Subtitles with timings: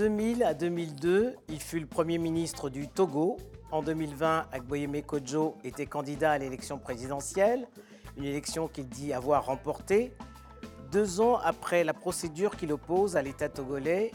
[0.00, 3.36] 2000 à 2002, il fut le Premier ministre du Togo.
[3.70, 7.68] En 2020, Agboyeme Kodjo était candidat à l'élection présidentielle,
[8.16, 10.14] une élection qu'il dit avoir remportée.
[10.90, 14.10] Deux ans après la procédure qu'il oppose à l'État togolais,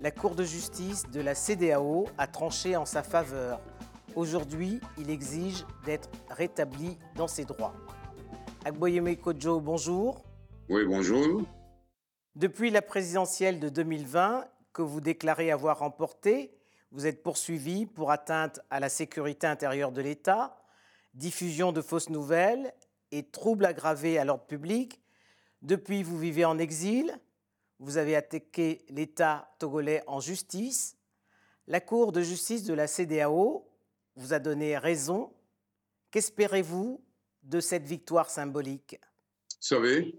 [0.00, 3.60] la Cour de justice de la CDAO a tranché en sa faveur.
[4.16, 7.74] Aujourd'hui, il exige d'être rétabli dans ses droits.
[8.64, 10.24] Agboyeme Kodjo, bonjour.
[10.68, 11.42] Oui, bonjour.
[12.34, 16.52] Depuis la présidentielle de 2020, que vous déclarez avoir remportée,
[16.92, 20.60] vous êtes poursuivi pour atteinte à la sécurité intérieure de l'État,
[21.14, 22.74] diffusion de fausses nouvelles
[23.12, 25.00] et troubles aggravés à l'ordre public.
[25.62, 27.18] Depuis, vous vivez en exil,
[27.78, 30.96] vous avez attaqué l'État togolais en justice.
[31.66, 33.68] La Cour de justice de la CDAO
[34.16, 35.32] vous a donné raison.
[36.10, 37.00] Qu'espérez-vous
[37.42, 38.98] de cette victoire symbolique?
[39.00, 40.14] Vous savez,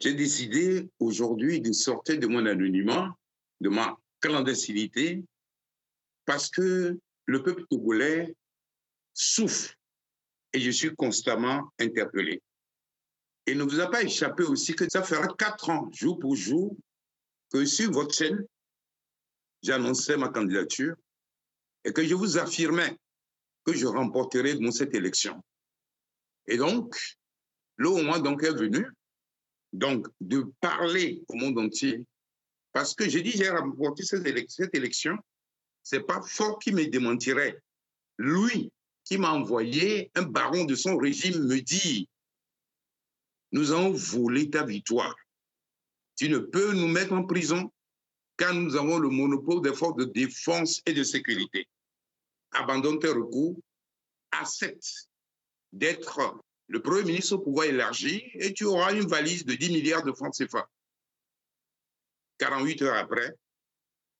[0.00, 3.16] j'ai décidé aujourd'hui de sortir de mon anonymat,
[3.60, 5.22] de ma clandestinité,
[6.24, 8.34] parce que le peuple togolais
[9.12, 9.74] souffre
[10.52, 12.42] et je suis constamment interpellé.
[13.46, 16.76] Il ne vous a pas échappé aussi que ça fera quatre ans, jour pour jour,
[17.52, 18.44] que sur votre chaîne,
[19.62, 20.94] j'annonçais ma candidature
[21.84, 22.96] et que je vous affirmais
[23.64, 25.42] que je remporterai dans cette élection.
[26.46, 26.96] Et donc,
[27.76, 28.86] le moment donc est venu
[29.72, 32.04] donc de parler au monde entier
[32.74, 35.16] parce que j'ai dit j'ai remporté cette élection,
[35.84, 37.56] c'est pas fort qui me démentirait.
[38.18, 38.72] Lui,
[39.04, 42.08] qui m'a envoyé un baron de son régime, me dit
[43.52, 45.14] Nous avons volé ta victoire.
[46.16, 47.72] Tu ne peux nous mettre en prison
[48.36, 51.68] car nous avons le monopole des forces de défense et de sécurité.
[52.50, 53.56] Abandonne tes recours,
[54.32, 55.08] accepte
[55.72, 60.02] d'être le Premier ministre au pouvoir élargi et tu auras une valise de 10 milliards
[60.02, 60.68] de francs CFA.
[62.44, 63.34] 48 heures après,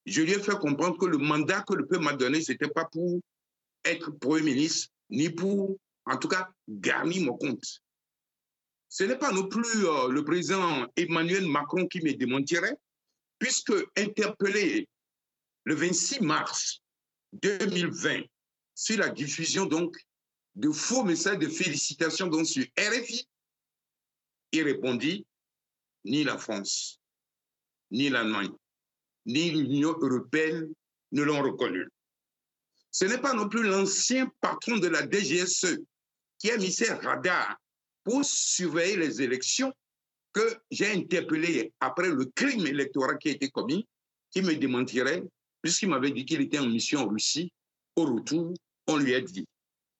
[0.06, 2.68] je lui ai fait comprendre que le mandat que le peuple m'a donné, ce n'était
[2.68, 3.20] pas pour
[3.84, 5.76] être Premier ministre, ni pour,
[6.06, 7.82] en tout cas, garnir mon compte.
[8.88, 12.76] Ce n'est pas non plus euh, le président Emmanuel Macron qui me démentirait,
[13.38, 14.88] puisque interpellé
[15.64, 16.80] le 26 mars
[17.34, 18.22] 2020
[18.74, 19.96] sur la diffusion donc
[20.54, 23.28] de faux messages de félicitations donc sur RFI,
[24.52, 25.26] il répondit
[26.04, 27.00] ni la France,
[27.94, 28.52] ni l'Allemagne,
[29.24, 30.74] ni l'Union européenne
[31.12, 31.88] ne l'ont reconnu.
[32.90, 35.78] Ce n'est pas non plus l'ancien patron de la DGSE
[36.38, 37.56] qui a mis ses radars
[38.02, 39.72] pour surveiller les élections
[40.32, 43.86] que j'ai interpellé après le crime électoral qui a été commis,
[44.30, 45.22] qui me démentirait,
[45.62, 47.52] puisqu'il m'avait dit qu'il était en mission en Russie.
[47.96, 48.52] Au retour,
[48.88, 49.46] on lui a dit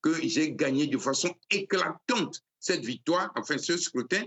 [0.03, 4.25] que j'ai gagné de façon éclatante cette victoire, enfin ce scrutin,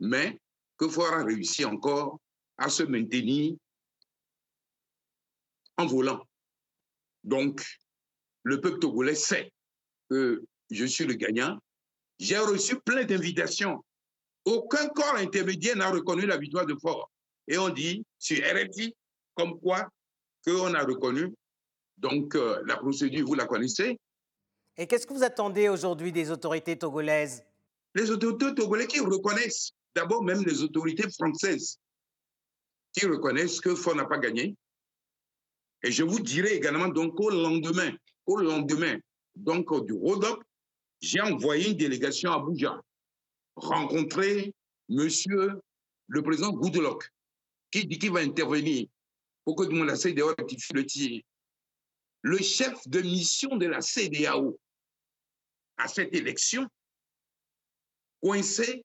[0.00, 0.38] mais
[0.76, 2.18] que Fora réussi encore
[2.60, 3.56] à se maintenir
[5.78, 6.22] en volant.
[7.24, 7.64] Donc,
[8.42, 9.50] le peuple togolais sait
[10.10, 11.58] que je suis le gagnant.
[12.18, 13.82] J'ai reçu plein d'invitations.
[14.44, 17.10] Aucun corps intermédiaire n'a reconnu la victoire de Fort.
[17.48, 18.94] Et on dit sur RFI,
[19.34, 19.88] comme quoi
[20.46, 21.34] qu'on a reconnu.
[21.96, 23.98] Donc, euh, la procédure, vous la connaissez.
[24.76, 27.42] Et qu'est-ce que vous attendez aujourd'hui des autorités togolaises?
[27.94, 31.78] Les autorités togolaises qui reconnaissent, d'abord même les autorités françaises,
[32.92, 34.56] qui reconnaissent que Fort n'a pas gagné,
[35.82, 37.92] et je vous dirai également donc au lendemain,
[38.26, 38.98] au lendemain
[39.36, 40.42] donc du Rodop,
[41.00, 42.80] j'ai envoyé une délégation à Abuja
[43.56, 44.54] rencontrer
[44.88, 45.60] monsieur
[46.08, 47.08] le président Goodluck,
[47.70, 48.86] qui dit qu'il va intervenir
[49.44, 51.22] pour que la CDAO rectifie le tir.
[52.22, 54.58] Le chef de mission de la CDAO
[55.78, 56.66] à cette élection,
[58.20, 58.84] coincé,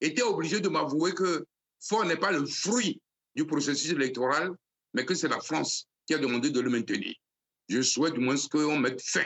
[0.00, 1.46] était obligé de m'avouer que
[1.80, 3.00] Fort n'est pas le fruit
[3.36, 4.50] du processus électoral,
[4.94, 7.14] mais que c'est la France qui a demandé de le maintenir.
[7.68, 9.24] Je souhaite du moins qu'on mette fin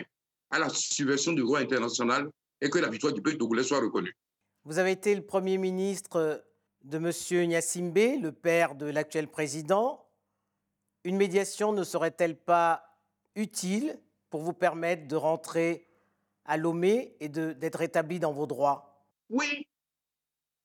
[0.51, 2.29] à la subversion du droit international
[2.61, 4.15] et que la victoire du peuple togolais soit reconnue.
[4.65, 6.45] Vous avez été le Premier ministre
[6.83, 7.49] de M.
[7.49, 10.05] Nyassimbe, le père de l'actuel président.
[11.05, 12.83] Une médiation ne serait-elle pas
[13.37, 13.99] utile
[14.29, 15.87] pour vous permettre de rentrer
[16.45, 19.07] à Lomé et d'être rétabli dans vos droits?
[19.29, 19.67] Oui,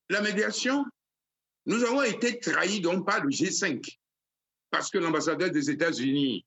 [0.10, 0.86] la médiation,
[1.66, 3.98] nous avons été trahis donc par le G5
[4.70, 6.46] parce que l'ambassadeur des États-Unis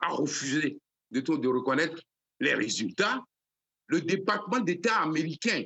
[0.00, 0.78] a refusé
[1.10, 2.00] de, reconnaître
[2.38, 3.22] les résultats,
[3.86, 5.64] le département d'État américain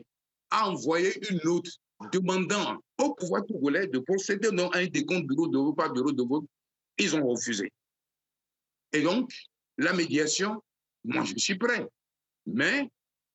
[0.50, 1.68] a envoyé une note
[2.12, 6.12] demandant au pouvoir togolais de procéder non à un décompte bureau de vote par bureau
[6.12, 6.44] de vote.
[6.98, 7.70] Ils ont refusé.
[8.92, 9.30] Et donc,
[9.76, 10.62] la médiation,
[11.04, 11.86] moi, je suis prêt.
[12.46, 12.88] Mais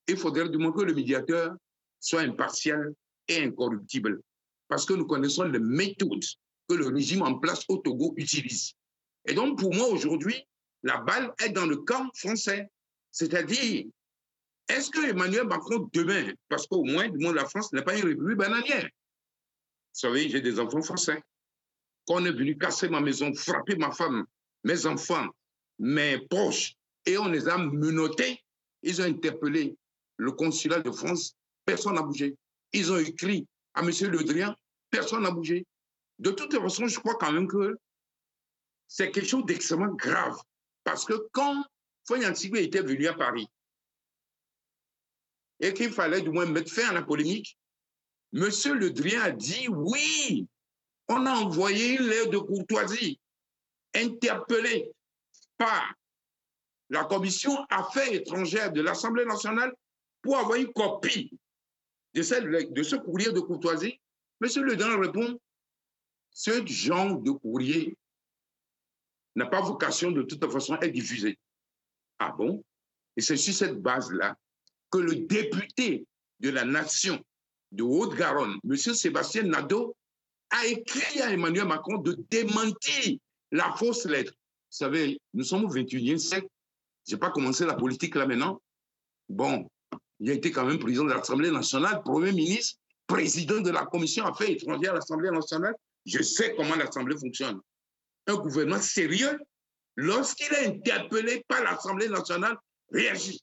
[0.08, 1.56] il faudrait du moins que le médiateur
[2.00, 2.94] soit impartial
[3.28, 4.22] et incorruptible.
[4.70, 6.24] Parce que nous connaissons les méthodes
[6.70, 8.74] que le régime en place au Togo utilise.
[9.26, 10.48] Et donc, pour moi, aujourd'hui,
[10.84, 12.70] la balle est dans le camp français.
[13.12, 13.86] C'est-à-dire,
[14.70, 18.06] est-ce que Emmanuel Macron, demain, parce qu'au moins, du monde, la France n'est pas une
[18.06, 18.86] république bananière.
[18.86, 21.22] Vous savez, j'ai des enfants français.
[22.08, 24.26] Quand on est venu casser ma maison, frapper ma femme,
[24.64, 25.28] mes enfants,
[25.80, 26.76] mes proches,
[27.06, 28.44] et on les a menottés,
[28.84, 29.76] ils ont interpellé
[30.18, 31.36] le consulat de France,
[31.66, 32.38] personne n'a bougé.
[32.74, 33.48] Ils ont écrit
[33.80, 34.12] à M.
[34.12, 34.56] Le Drian,
[34.90, 35.66] personne n'a bougé.
[36.20, 37.78] De toute façon, je crois quand même que
[38.88, 40.38] c'est quelque chose d'extrêmement grave.
[40.84, 41.64] Parce que quand
[42.06, 43.48] Foyan était venu à Paris,
[45.62, 47.58] et qu'il fallait du moins mettre fin à la polémique,
[48.34, 48.50] M.
[48.74, 50.48] Le Drian a dit oui,
[51.08, 53.20] on a envoyé lettre de courtoisie
[53.96, 54.92] interpellée
[55.58, 55.94] par
[56.90, 59.74] la commission affaires étrangères de l'Assemblée nationale
[60.22, 61.32] pour avoir une copie
[62.14, 64.00] de, ce courrier de courtoisie.
[64.42, 65.40] Monsieur Le Drian répond,
[66.32, 67.98] ce genre de courrier
[69.36, 71.38] n'a pas vocation de toute façon à être diffusé.
[72.20, 72.64] Ah bon?
[73.16, 74.38] Et c'est sur cette base-là
[74.92, 76.06] que le député
[76.40, 77.24] de la nation
[77.72, 78.76] de Haute-Garonne, M.
[78.76, 79.96] Sébastien Nadeau,
[80.50, 83.18] a écrit à Emmanuel Macron de démentir
[83.52, 84.34] la fausse lettre.
[84.34, 86.48] Vous savez, nous sommes au 21e siècle.
[87.08, 88.62] Je n'ai pas commencé la politique là maintenant.
[89.28, 89.70] Bon,
[90.20, 94.26] il a été quand même président de l'Assemblée nationale, Premier ministre, président de la Commission
[94.26, 95.76] Affaires étrangères à l'Assemblée nationale.
[96.06, 97.60] Je sais comment l'Assemblée fonctionne.
[98.28, 99.40] Un gouvernement sérieux,
[99.96, 102.58] lorsqu'il est interpellé par l'Assemblée nationale,
[102.92, 103.40] réagit.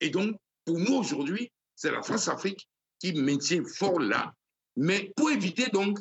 [0.00, 2.68] Et donc, pour nous aujourd'hui, c'est la France-Afrique
[2.98, 4.32] qui maintient fort là.
[4.76, 5.98] Mais pour éviter donc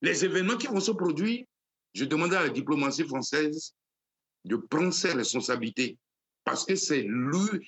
[0.00, 1.44] les événements qui vont se produire,
[1.92, 3.74] je demande à la diplomatie française
[4.44, 5.96] de prendre ses responsabilités
[6.44, 7.06] parce que c'est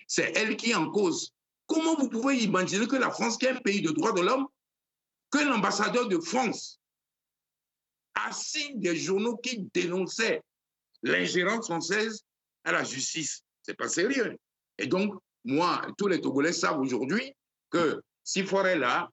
[0.06, 1.32] c'est elle qui est en cause.
[1.66, 4.46] Comment vous pouvez imaginer que la France, qui est un pays de droits de l'homme,
[5.30, 6.80] que l'ambassadeur de France
[8.14, 10.42] a signé des journaux qui dénonçaient
[11.02, 12.24] l'ingérence française
[12.64, 13.42] à la justice?
[13.62, 14.36] C'est pas sérieux.
[14.78, 15.14] Et donc,
[15.44, 17.32] moi, tous les Togolais savent aujourd'hui
[17.70, 19.08] que si Forêt là,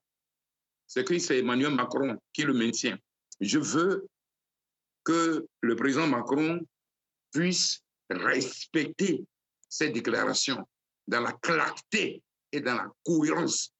[0.86, 2.98] c'est que c'est Emmanuel Macron qui le maintient.
[3.40, 4.06] Je veux
[5.02, 6.60] que le président Macron
[7.32, 7.80] puisse
[8.10, 9.24] respecter
[9.68, 10.66] ses déclarations
[11.06, 12.22] dans la clarté
[12.54, 13.72] et dans la cohérence.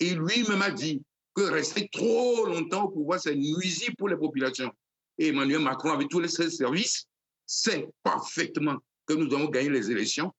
[0.00, 1.02] Et lui-même a dit
[1.34, 4.72] que rester trop longtemps au pouvoir, c'est nuisible pour les populations.
[5.18, 7.06] Et Emmanuel Macron, avec tous les services,
[7.46, 10.32] sait parfaitement que nous avons gagné les élections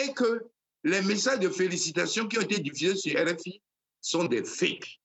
[0.00, 0.44] et que
[0.84, 3.60] les messages de félicitations qui ont été diffusés sur RFI
[4.00, 5.00] sont des fakes.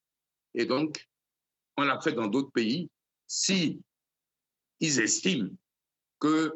[0.53, 1.05] Et donc,
[1.75, 2.89] on l'a fait dans d'autres pays.
[3.27, 3.79] Si
[4.79, 5.49] ils estiment
[6.19, 6.53] que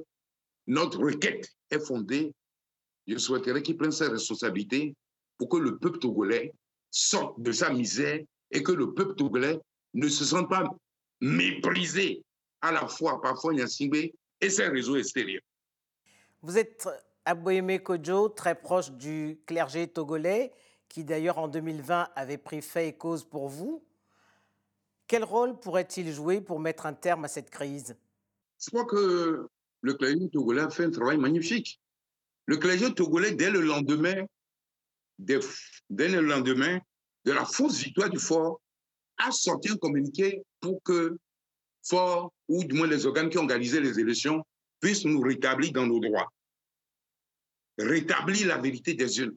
[0.67, 2.33] notre requête est fondée,
[3.07, 4.95] je souhaiterais qu'ils prennent ses responsabilités
[5.41, 6.53] pour que le peuple togolais
[6.91, 8.19] sorte de sa misère
[8.51, 9.59] et que le peuple togolais
[9.95, 10.63] ne se sente pas
[11.19, 12.23] méprisé
[12.61, 13.65] à la fois par Fonya
[14.39, 15.41] et ses réseaux extérieurs.
[16.43, 16.87] Vous êtes
[17.25, 20.51] Aboyeme Kojo, très proche du clergé togolais,
[20.87, 23.83] qui d'ailleurs en 2020 avait pris fait et cause pour vous.
[25.07, 27.95] Quel rôle pourrait-il jouer pour mettre un terme à cette crise?
[28.63, 29.47] Je crois que
[29.81, 31.81] le clergé togolais a fait un travail magnifique.
[32.45, 34.23] Le clergé togolais, dès le lendemain,
[35.21, 36.79] dès, le lendemain
[37.25, 38.61] de la fausse victoire du fort,
[39.17, 41.17] a sorti un communiqué pour que
[41.83, 44.43] fort, ou du moins les organes qui ont organisé les élections,
[44.79, 46.29] puissent nous rétablir dans nos droits
[47.77, 49.35] rétablir la vérité des yeux.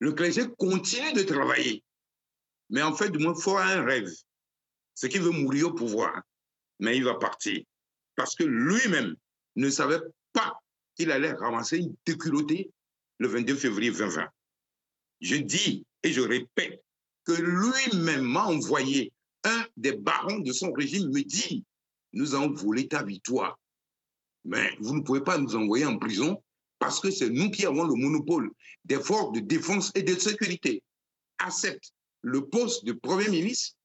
[0.00, 1.82] Le clergé continue de travailler,
[2.70, 4.10] mais en fait, du moins, faut un rêve.
[4.94, 6.22] C'est qu'il veut mourir au pouvoir,
[6.78, 7.62] mais il va partir.
[8.14, 9.14] Parce que lui-même
[9.56, 10.00] ne savait
[10.32, 10.52] pas
[10.96, 12.70] qu'il allait ramasser une déculottée
[13.18, 14.28] le 22 février 2020.
[15.20, 16.82] Je dis et je répète
[17.24, 19.12] que lui-même m'a envoyé
[19.44, 21.64] un des barons de son régime me dit
[22.12, 23.58] Nous avons volé ta victoire,
[24.44, 26.42] mais vous ne pouvez pas nous envoyer en prison
[26.78, 28.50] parce que c'est nous qui avons le monopole
[28.84, 30.82] des forces de défense et de sécurité,
[31.38, 33.76] accepte le poste de Premier ministre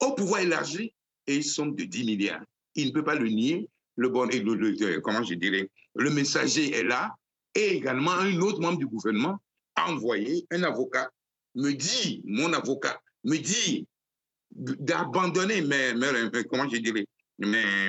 [0.00, 0.92] au pouvoir élargi
[1.26, 2.44] et ils sont de 10 milliards.
[2.74, 3.68] Il ne peut pas le nier.
[3.96, 7.16] Le bon, le, comment je dirais, le messager est là
[7.58, 9.38] et également un autre membre du gouvernement
[9.74, 11.10] a envoyé un avocat,
[11.56, 13.86] me dit, mon avocat, me dit
[14.50, 15.62] d'abandonner
[16.48, 16.68] comment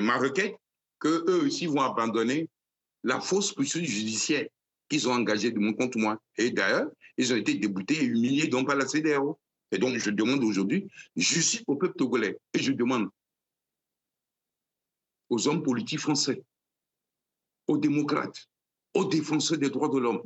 [0.02, 0.56] ma requête,
[1.00, 2.50] que eux aussi vont abandonner
[3.04, 4.48] la fausse poursuite judiciaire
[4.90, 6.20] qu'ils ont engagée compte moi.
[6.38, 9.40] Et d'ailleurs, ils ont été déboutés et humiliés donc par la CDAO.
[9.72, 12.38] Et donc, je demande aujourd'hui justice au peuple togolais.
[12.54, 13.08] Et je demande
[15.30, 16.42] aux hommes politiques français,
[17.68, 18.50] aux démocrates,
[18.94, 20.24] aux défenseurs des droits de l'homme,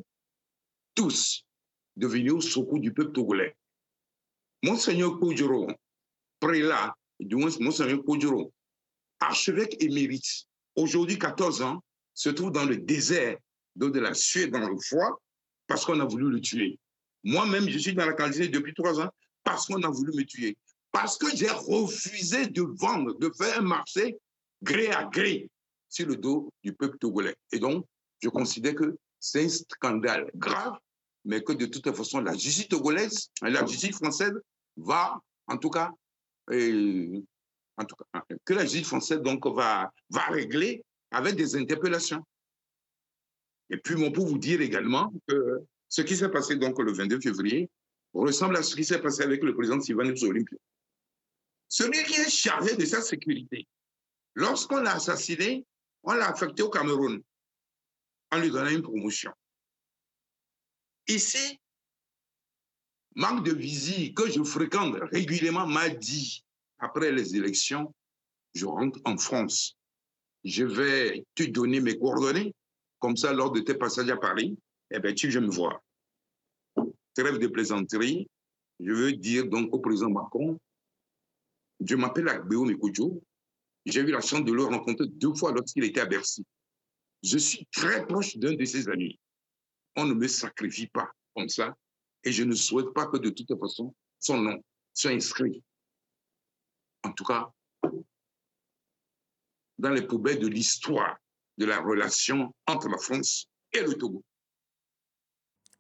[0.95, 1.45] tous
[1.95, 3.55] de venir au secours du peuple togolais.
[4.63, 5.67] Monseigneur Koudjoro,
[6.39, 8.53] prélat, du moins Monseigneur Koudjoro,
[9.19, 13.37] archevêque émérite aujourd'hui 14 ans, se trouve dans le désert
[13.75, 15.19] de la Suède, dans le froid,
[15.67, 16.79] parce qu'on a voulu le tuer.
[17.23, 19.09] Moi-même, je suis dans la clandestinité depuis trois ans
[19.43, 20.57] parce qu'on a voulu me tuer.
[20.91, 24.17] Parce que j'ai refusé de vendre, de faire un marché
[24.61, 25.49] gré à gré
[25.89, 27.35] sur le dos du peuple togolais.
[27.51, 27.85] Et donc,
[28.23, 30.77] je considère que c'est un scandale grave,
[31.25, 34.33] mais que de toute façon, la justice togolaise, la justice française
[34.77, 35.91] va, en tout cas,
[36.51, 37.21] euh,
[38.45, 42.23] que la justice française donc va, va régler avec des interpellations.
[43.69, 47.19] Et puis, on peut vous dire également que ce qui s'est passé donc le 22
[47.19, 47.69] février
[48.13, 50.57] ressemble à ce qui s'est passé avec le président Sylvanus Olympia.
[51.67, 53.67] Celui qui est chargé de sa sécurité,
[54.35, 55.65] lorsqu'on l'a assassiné,
[56.03, 57.21] on l'a affecté au Cameroun
[58.33, 59.31] en lui donnant une promotion.
[61.07, 61.59] Ici,
[63.15, 66.43] manque de visite que je fréquente régulièrement m'a dit,
[66.79, 67.93] après les élections,
[68.55, 69.77] je rentre en France.
[70.43, 72.53] Je vais te donner mes coordonnées.
[72.99, 74.57] Comme ça, lors de tes passages à Paris,
[74.91, 75.81] eh bien, tu viens me voir.
[77.15, 78.27] Trêve de plaisanterie.
[78.79, 80.59] Je veux dire donc au président Macron,
[81.85, 83.21] je m'appelle Agbeo Mekojo.
[83.85, 86.45] J'ai eu la chance de le rencontrer deux fois lorsqu'il était à Bercy.
[87.23, 89.17] Je suis très proche d'un de ses amis.
[89.95, 91.75] On ne me sacrifie pas comme ça
[92.23, 94.63] et je ne souhaite pas que de toute façon son nom
[94.93, 95.63] soit inscrit.
[97.03, 97.51] En tout cas,
[99.77, 101.17] dans les poubelles de l'histoire
[101.57, 104.23] de la relation entre la France et le Togo.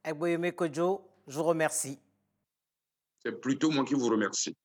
[0.03, 1.99] Agboyeme Kojo, je vous remercie.
[3.23, 4.55] C'est plutôt moi qui vous remercie.